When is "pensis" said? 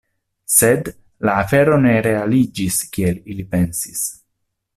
3.53-4.07